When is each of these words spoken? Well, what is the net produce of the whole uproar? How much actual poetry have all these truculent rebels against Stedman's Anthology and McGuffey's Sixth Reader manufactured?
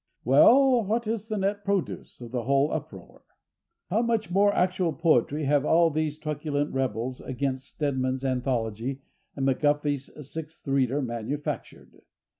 Well, 0.25 0.83
what 0.83 1.05
is 1.05 1.27
the 1.27 1.37
net 1.37 1.63
produce 1.63 2.21
of 2.21 2.31
the 2.31 2.41
whole 2.45 2.71
uproar? 2.71 3.21
How 3.91 4.01
much 4.01 4.31
actual 4.35 4.93
poetry 4.93 5.43
have 5.43 5.63
all 5.63 5.91
these 5.91 6.17
truculent 6.17 6.73
rebels 6.73 7.21
against 7.21 7.67
Stedman's 7.69 8.25
Anthology 8.25 9.03
and 9.35 9.47
McGuffey's 9.47 10.09
Sixth 10.27 10.67
Reader 10.67 11.03
manufactured? 11.03 12.01